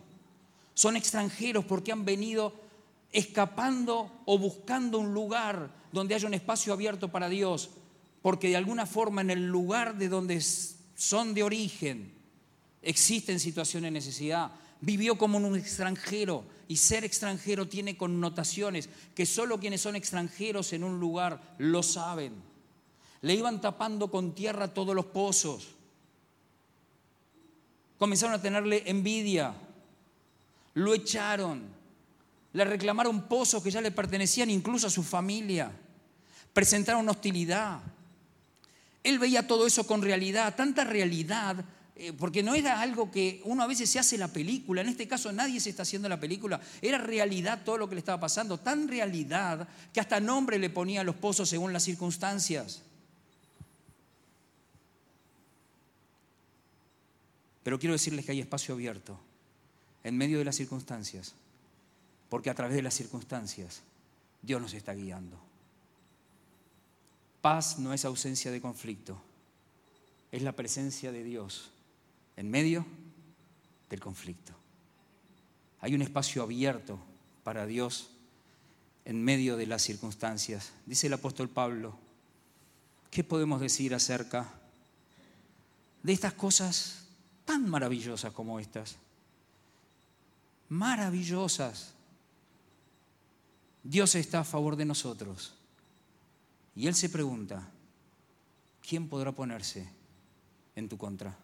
[0.73, 2.55] son extranjeros porque han venido
[3.13, 7.71] escapando o buscando un lugar donde haya un espacio abierto para Dios,
[8.23, 10.43] porque de alguna forma en el lugar de donde
[10.95, 12.13] son de origen,
[12.83, 19.59] existen situaciones de necesidad, vivió como un extranjero y ser extranjero tiene connotaciones que solo
[19.59, 22.35] quienes son extranjeros en un lugar lo saben.
[23.23, 25.69] Le iban tapando con tierra todos los pozos.
[27.99, 29.55] Comenzaron a tenerle envidia.
[30.75, 31.63] Lo echaron.
[32.53, 35.73] Le reclamaron pozos que ya le pertenecían incluso a su familia.
[36.53, 37.81] Presentaron hostilidad.
[39.05, 41.63] Él veía todo eso con realidad, tanta realidad,
[41.95, 45.07] eh, porque no era algo que uno a veces se hace la película, en este
[45.07, 48.59] caso nadie se está haciendo la película, era realidad todo lo que le estaba pasando,
[48.59, 52.83] tan realidad que hasta nombre le ponía a los pozos según las circunstancias.
[57.63, 59.21] Pero quiero decirles que hay espacio abierto
[60.03, 61.35] en medio de las circunstancias,
[62.31, 63.83] porque a través de las circunstancias
[64.43, 65.54] Dios nos está guiando.
[67.45, 69.21] Paz no es ausencia de conflicto,
[70.33, 71.73] es la presencia de Dios
[72.39, 72.87] en medio
[73.91, 74.55] del conflicto.
[75.83, 76.99] Hay un espacio abierto
[77.43, 78.09] para Dios
[79.05, 80.73] en medio de las circunstancias.
[80.87, 81.99] Dice el apóstol Pablo,
[83.11, 84.51] ¿qué podemos decir acerca
[86.03, 87.09] de estas cosas
[87.45, 88.97] tan maravillosas como estas?
[90.71, 91.93] Maravillosas.
[93.83, 95.53] Dios está a favor de nosotros.
[96.77, 97.71] Y él se pregunta,
[98.87, 99.89] ¿quién podrá ponerse
[100.75, 101.37] en tu contra?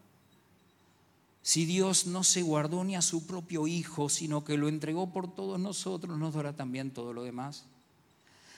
[1.43, 5.35] Si Dios no se guardó ni a su propio Hijo, sino que lo entregó por
[5.35, 7.65] todos nosotros, ¿nos dará también todo lo demás?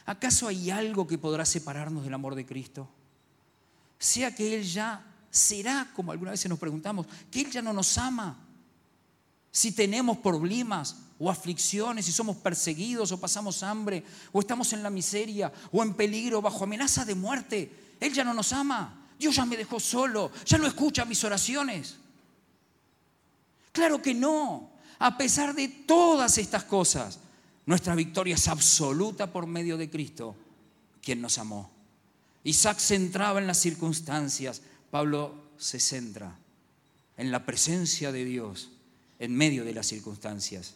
[0.04, 2.88] ¿Acaso hay algo que podrá separarnos del amor de Cristo?
[3.98, 7.96] Sea que Él ya será, como alguna vez nos preguntamos, que Él ya no nos
[7.98, 8.41] ama.
[9.52, 14.90] Si tenemos problemas, o aflicciones, si somos perseguidos o pasamos hambre, o estamos en la
[14.90, 17.94] miseria, o en peligro, bajo amenaza de muerte.
[18.00, 19.06] Él ya no nos ama.
[19.16, 21.94] Dios ya me dejó solo, ya no escucha mis oraciones.
[23.70, 24.72] Claro que no.
[24.98, 27.20] A pesar de todas estas cosas,
[27.66, 30.34] nuestra victoria es absoluta por medio de Cristo,
[31.00, 31.70] quien nos amó.
[32.42, 34.60] Isaac se centraba en las circunstancias,
[34.90, 36.36] Pablo se centra
[37.16, 38.71] en la presencia de Dios
[39.22, 40.74] en medio de las circunstancias.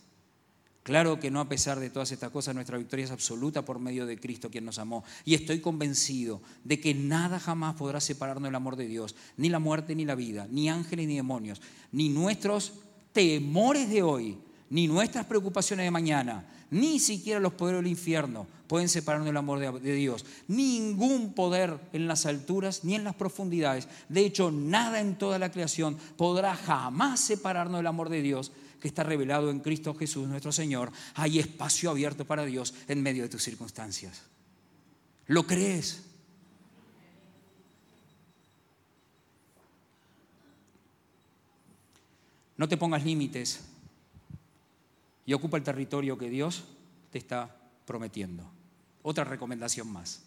[0.85, 4.07] Claro que no a pesar de todas estas cosas, nuestra victoria es absoluta por medio
[4.07, 5.03] de Cristo quien nos amó.
[5.25, 9.59] Y estoy convencido de que nada jamás podrá separarnos del amor de Dios, ni la
[9.59, 12.75] muerte ni la vida, ni ángeles ni demonios, ni nuestros
[13.13, 14.39] temores de hoy,
[14.71, 19.81] ni nuestras preocupaciones de mañana, ni siquiera los poderes del infierno pueden separarnos del amor
[19.81, 20.25] de, Dios.
[20.49, 23.89] Ningún poder en las alturas ni en las profundidades.
[24.09, 28.89] De hecho, nada en toda la creación podrá jamás separarnos del amor de Dios que
[28.89, 30.93] está revelado en Cristo Jesús nuestro Señor.
[31.15, 34.23] Hay espacio abierto para Dios en medio de tus circunstancias.
[35.27, 36.03] ¿Lo crees?
[42.57, 43.61] No te pongas límites
[45.27, 46.65] y ocupa el territorio que Dios
[47.11, 48.49] te está prometiendo.
[49.03, 50.23] Otra recomendación más.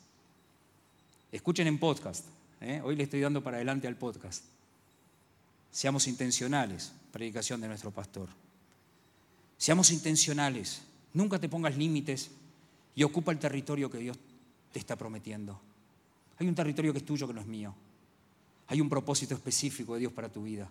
[1.31, 2.25] Escuchen en podcast.
[2.59, 2.81] ¿eh?
[2.83, 4.43] Hoy le estoy dando para adelante al podcast.
[5.71, 8.27] Seamos intencionales, predicación de nuestro pastor.
[9.57, 10.81] Seamos intencionales.
[11.13, 12.31] Nunca te pongas límites
[12.95, 14.17] y ocupa el territorio que Dios
[14.71, 15.59] te está prometiendo.
[16.39, 17.73] Hay un territorio que es tuyo que no es mío.
[18.67, 20.69] Hay un propósito específico de Dios para tu vida.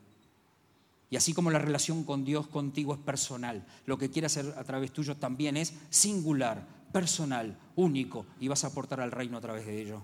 [1.10, 4.64] Y así como la relación con Dios contigo es personal, lo que quiere hacer a
[4.64, 9.64] través tuyo también es singular, personal, único, y vas a aportar al reino a través
[9.64, 10.02] de ello.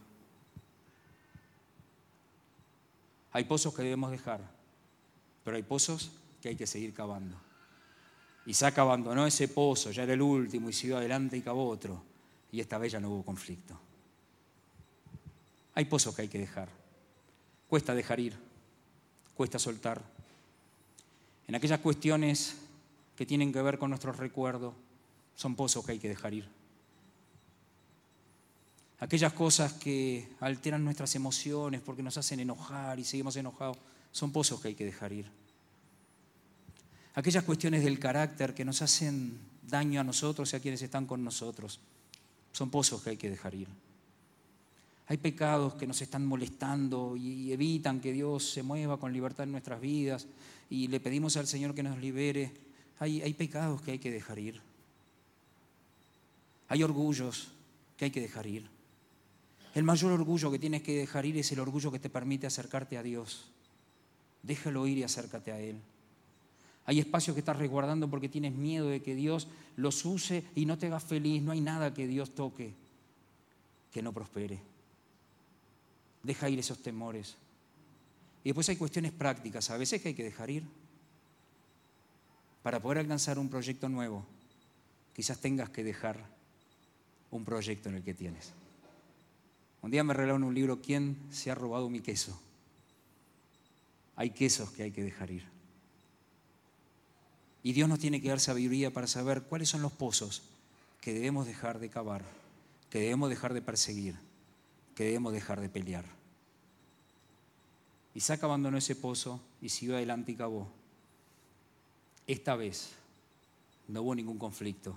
[3.33, 4.41] Hay pozos que debemos dejar,
[5.43, 7.37] pero hay pozos que hay que seguir cavando.
[8.47, 12.03] Isaac abandonó ese pozo, ya era el último, y siguió adelante y cavó otro.
[12.53, 13.79] Y esta vez ya no hubo conflicto.
[15.75, 16.69] Hay pozos que hay que dejar.
[17.69, 18.39] Cuesta dejar ir,
[19.35, 20.14] cuesta soltar
[21.47, 22.57] en aquellas cuestiones
[23.17, 24.75] que tienen que ver con nuestros recuerdos,
[25.35, 26.49] son pozos que hay que dejar ir.
[29.01, 33.77] Aquellas cosas que alteran nuestras emociones porque nos hacen enojar y seguimos enojados,
[34.13, 35.27] son pozos que hay que dejar ir.
[37.15, 41.23] Aquellas cuestiones del carácter que nos hacen daño a nosotros y a quienes están con
[41.23, 41.81] nosotros,
[42.53, 43.69] son pozos que hay que dejar ir.
[45.07, 49.53] Hay pecados que nos están molestando y evitan que Dios se mueva con libertad en
[49.53, 50.27] nuestras vidas
[50.71, 52.53] y le pedimos al Señor que nos libere.
[52.99, 54.61] Hay, pecados que hay que dejar ir.
[56.69, 57.53] Hay orgullos
[57.97, 58.67] que hay que dejar ir.
[59.75, 62.97] El mayor orgullo que tienes que dejar ir es el orgullo que te permite acercarte
[62.97, 63.51] a Dios.
[64.43, 65.81] Déjalo ir y acércate a Él.
[66.87, 70.79] Hay espacios que estás resguardando porque tienes miedo de que Dios los use y no
[70.79, 71.43] te haga feliz.
[71.43, 72.75] No hay nada que Dios toque
[73.93, 74.61] que no prospere.
[76.23, 77.37] Deja ir esos temores.
[78.45, 80.65] Y después hay cuestiones prácticas, a veces que hay que dejar ir.
[82.63, 84.25] Para poder alcanzar un proyecto nuevo,
[85.15, 86.19] quizás tengas que dejar
[87.31, 88.53] un proyecto en el que tienes.
[89.83, 92.39] Un día me regalaron un libro, ¿Quién se ha robado mi queso?
[94.17, 95.45] Hay quesos que hay que dejar ir.
[97.63, 100.43] Y Dios nos tiene que dar sabiduría para saber cuáles son los pozos
[101.01, 102.25] que debemos dejar de cavar,
[102.91, 104.17] que debemos dejar de perseguir
[104.95, 106.05] que debemos dejar de pelear.
[108.15, 110.69] Isaac abandonó ese pozo y siguió adelante y cavó.
[112.27, 112.93] Esta vez
[113.89, 114.97] no hubo ningún conflicto.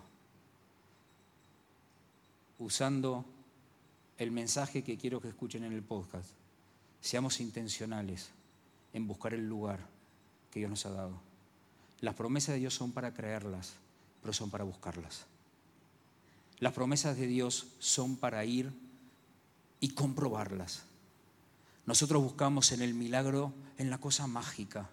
[2.60, 3.26] Usando
[4.18, 6.30] el mensaje que quiero que escuchen en el podcast,
[7.02, 8.30] seamos intencionales
[8.94, 9.80] en buscar el lugar
[10.52, 11.20] que Dios nos ha dado.
[12.02, 13.74] Las promesas de Dios son para creerlas,
[14.22, 15.26] pero son para buscarlas.
[16.60, 18.72] Las promesas de Dios son para ir
[19.80, 20.84] y comprobarlas.
[21.88, 24.90] Nosotros buscamos en el milagro, en la cosa mágica.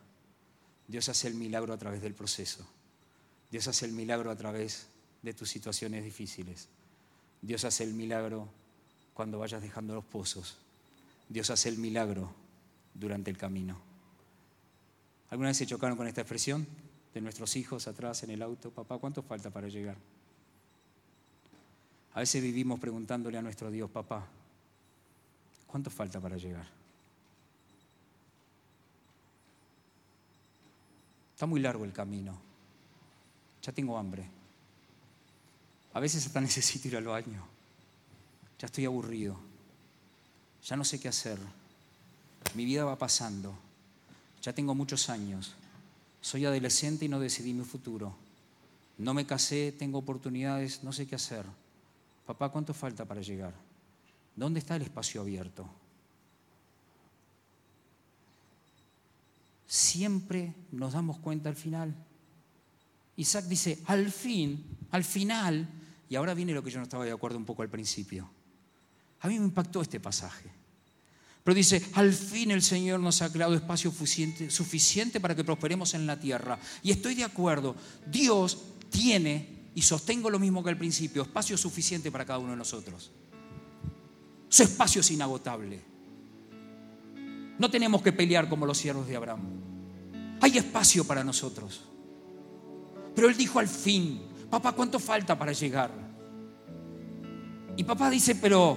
[0.89, 2.67] Dios hace el milagro a través del proceso.
[3.51, 4.87] Dios hace el milagro a través
[5.23, 6.69] de tus situaciones difíciles.
[7.43, 8.49] Dios hace el milagro
[9.13, 10.57] cuando vayas dejando los pozos.
[11.29, 12.33] Dios hace el milagro
[12.95, 13.77] durante el camino.
[15.31, 16.67] ¿Alguna vez se chocaron con esta expresión
[17.13, 18.71] de nuestros hijos atrás en el auto?
[18.71, 19.97] Papá, ¿cuánto falta para llegar?
[22.13, 24.29] A veces vivimos preguntándole a nuestro Dios, papá,
[25.75, 26.84] ¿Cuánto falta para llegar?
[31.45, 32.35] Está muy largo el camino.
[33.63, 34.25] Ya tengo hambre.
[35.93, 37.45] A veces hasta necesito ir al baño.
[38.59, 39.37] Ya estoy aburrido.
[40.65, 41.39] Ya no sé qué hacer.
[42.55, 43.55] Mi vida va pasando.
[44.41, 45.55] Ya tengo muchos años.
[46.23, 48.17] Soy adolescente y no decidí mi futuro.
[48.97, 51.45] No me casé, tengo oportunidades, no sé qué hacer.
[52.25, 53.53] Papá, ¿cuánto falta para llegar?
[54.35, 55.69] ¿Dónde está el espacio abierto?
[59.67, 61.95] Siempre nos damos cuenta al final.
[63.17, 65.69] Isaac dice, al fin, al final,
[66.09, 68.31] y ahora viene lo que yo no estaba de acuerdo un poco al principio.
[69.21, 70.51] A mí me impactó este pasaje.
[71.43, 75.95] Pero dice, al fin el Señor nos ha creado espacio suficiente, suficiente para que prosperemos
[75.95, 76.59] en la tierra.
[76.83, 78.59] Y estoy de acuerdo, Dios
[78.91, 83.13] tiene, y sostengo lo mismo que al principio, espacio suficiente para cada uno de nosotros.
[84.49, 85.94] Su espacio es inagotable.
[87.59, 89.41] No tenemos que pelear como los siervos de Abraham.
[90.41, 91.83] Hay espacio para nosotros.
[93.15, 95.91] Pero él dijo al fin, papá, ¿cuánto falta para llegar?
[97.77, 98.77] Y papá dice, pero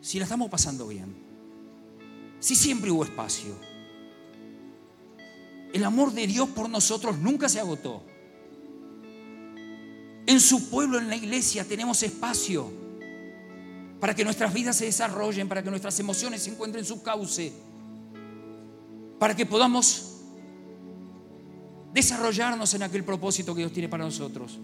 [0.00, 1.14] si la estamos pasando bien,
[2.40, 3.54] si siempre hubo espacio,
[5.72, 8.02] el amor de Dios por nosotros nunca se agotó.
[10.26, 12.83] En su pueblo, en la iglesia, tenemos espacio
[14.04, 17.50] para que nuestras vidas se desarrollen, para que nuestras emociones se encuentren su cauce,
[19.18, 20.16] para que podamos
[21.94, 24.58] desarrollarnos en aquel propósito que Dios tiene para nosotros.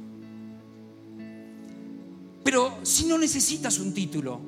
[2.45, 4.43] Pero si no necesitas un título,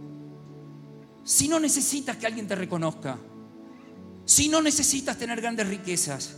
[1.25, 3.17] si no necesitas que alguien te reconozca,
[4.27, 6.37] si no necesitas tener grandes riquezas,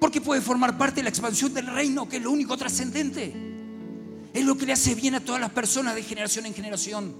[0.00, 3.55] porque puede formar parte de la expansión del reino, que es lo único trascendente.
[4.36, 7.14] Es lo que le hace bien a todas las personas de generación en generación.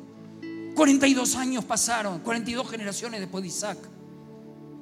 [0.75, 3.79] 42 años pasaron, 42 generaciones después de Isaac.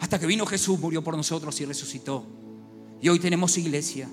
[0.00, 2.26] Hasta que vino Jesús, murió por nosotros y resucitó.
[3.00, 4.08] Y hoy tenemos iglesia.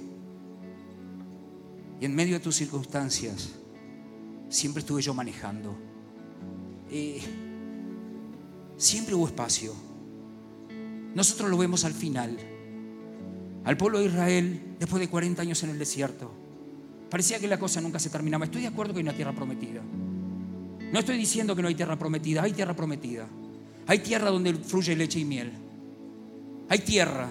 [1.99, 3.49] Y en medio de tus circunstancias,
[4.49, 5.75] siempre estuve yo manejando.
[6.91, 7.23] Eh,
[8.77, 9.73] siempre hubo espacio.
[11.15, 12.37] Nosotros lo vemos al final.
[13.63, 16.31] Al pueblo de Israel, después de 40 años en el desierto,
[17.11, 18.45] parecía que la cosa nunca se terminaba.
[18.45, 19.81] Estoy de acuerdo que hay una tierra prometida.
[20.93, 23.27] No estoy diciendo que no hay tierra prometida, hay tierra prometida.
[23.85, 25.51] Hay tierra donde fluye leche y miel.
[26.69, 27.29] Hay tierra.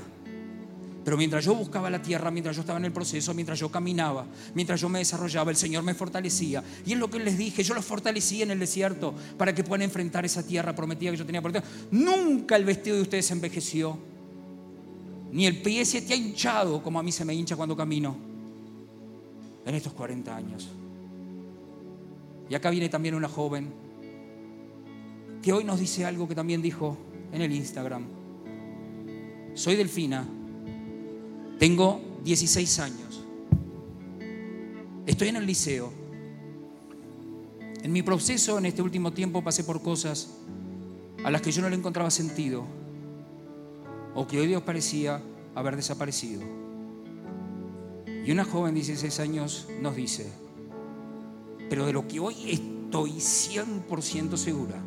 [1.03, 4.27] Pero mientras yo buscaba la tierra, mientras yo estaba en el proceso, mientras yo caminaba,
[4.55, 6.63] mientras yo me desarrollaba, el Señor me fortalecía.
[6.85, 9.83] Y es lo que les dije, yo los fortalecí en el desierto para que puedan
[9.83, 11.71] enfrentar esa tierra prometida que yo tenía por dentro.
[11.91, 13.99] Nunca el vestido de ustedes envejeció,
[15.33, 18.30] ni el pie se te ha hinchado como a mí se me hincha cuando camino
[19.71, 20.69] en estos 40 años.
[22.49, 23.73] Y acá viene también una joven
[25.41, 26.97] que hoy nos dice algo que también dijo
[27.33, 28.05] en el Instagram.
[29.55, 30.27] Soy Delfina,
[31.59, 33.25] tengo 16 años,
[35.07, 35.93] estoy en el liceo.
[37.83, 40.31] En mi proceso en este último tiempo pasé por cosas
[41.25, 42.67] a las que yo no le encontraba sentido
[44.15, 45.23] o que hoy Dios parecía
[45.55, 46.70] haber desaparecido.
[48.25, 50.31] Y una joven de 16 años nos dice,
[51.69, 54.83] pero de lo que hoy estoy 100% segura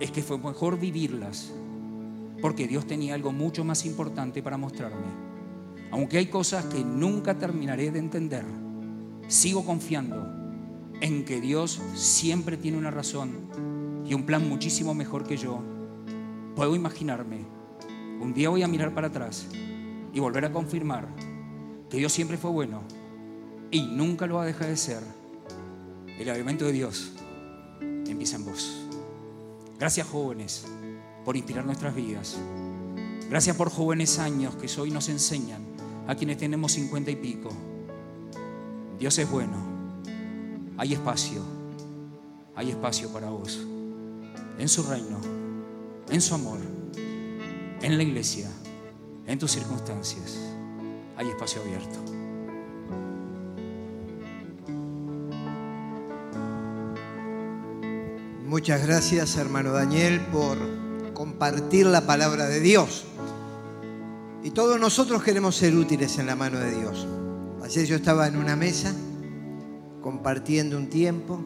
[0.00, 1.52] es que fue mejor vivirlas
[2.40, 5.26] porque Dios tenía algo mucho más importante para mostrarme.
[5.90, 8.44] Aunque hay cosas que nunca terminaré de entender,
[9.28, 10.26] sigo confiando
[11.00, 15.62] en que Dios siempre tiene una razón y un plan muchísimo mejor que yo.
[16.54, 17.44] Puedo imaginarme,
[18.20, 19.46] un día voy a mirar para atrás
[20.12, 21.08] y volver a confirmar
[21.90, 22.82] que Dios siempre fue bueno
[23.70, 25.02] y nunca lo va a dejar de ser.
[26.18, 27.12] El alimento de Dios
[27.80, 28.86] empieza en vos.
[29.78, 30.64] Gracias jóvenes
[31.24, 32.36] por inspirar nuestras vidas.
[33.28, 35.60] Gracias por jóvenes años que hoy nos enseñan
[36.06, 37.50] a quienes tenemos cincuenta y pico.
[38.98, 39.56] Dios es bueno.
[40.78, 41.42] Hay espacio.
[42.54, 43.60] Hay espacio para vos.
[44.58, 45.20] En su reino.
[46.10, 46.58] En su amor.
[47.82, 48.48] En la iglesia.
[49.26, 50.55] En tus circunstancias.
[51.16, 51.98] Hay espacio abierto.
[58.46, 60.56] Muchas gracias, hermano Daniel, por
[61.14, 63.04] compartir la palabra de Dios.
[64.44, 67.08] Y todos nosotros queremos ser útiles en la mano de Dios.
[67.64, 68.94] Ayer yo estaba en una mesa
[70.00, 71.44] compartiendo un tiempo.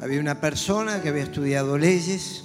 [0.00, 2.44] Había una persona que había estudiado leyes,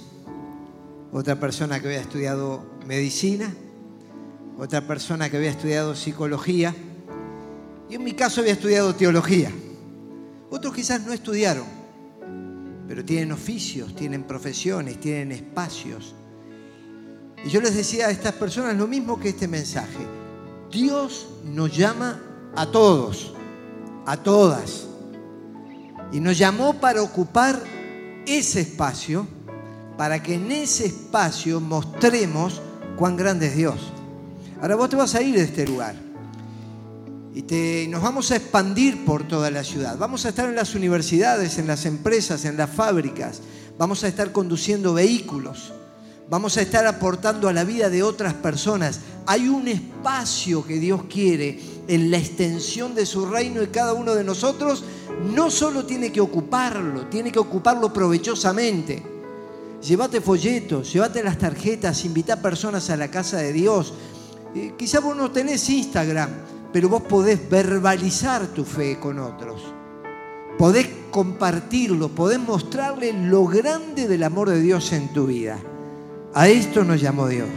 [1.12, 3.52] otra persona que había estudiado medicina,
[4.60, 6.74] otra persona que había estudiado psicología
[7.88, 9.50] y en mi caso había estudiado teología.
[10.50, 11.64] Otros quizás no estudiaron,
[12.86, 16.14] pero tienen oficios, tienen profesiones, tienen espacios.
[17.42, 20.06] Y yo les decía a estas personas lo mismo que este mensaje.
[20.70, 22.20] Dios nos llama
[22.54, 23.32] a todos,
[24.04, 24.88] a todas.
[26.12, 27.58] Y nos llamó para ocupar
[28.26, 29.26] ese espacio,
[29.96, 32.60] para que en ese espacio mostremos
[32.98, 33.92] cuán grande es Dios.
[34.60, 36.10] Ahora vos te vas a ir de este lugar
[37.34, 39.96] y nos vamos a expandir por toda la ciudad.
[39.96, 43.40] Vamos a estar en las universidades, en las empresas, en las fábricas.
[43.78, 45.72] Vamos a estar conduciendo vehículos.
[46.28, 49.00] Vamos a estar aportando a la vida de otras personas.
[49.26, 51.58] Hay un espacio que Dios quiere
[51.88, 54.84] en la extensión de su reino y cada uno de nosotros
[55.34, 59.02] no solo tiene que ocuparlo, tiene que ocuparlo provechosamente.
[59.82, 63.94] Llévate folletos, llévate las tarjetas, invita personas a la casa de Dios.
[64.76, 66.30] Quizá vos no tenés Instagram,
[66.72, 69.62] pero vos podés verbalizar tu fe con otros.
[70.58, 75.58] Podés compartirlo, podés mostrarle lo grande del amor de Dios en tu vida.
[76.34, 77.48] A esto nos llamó Dios.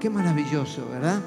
[0.00, 1.20] Qué maravilloso, ¿verdad?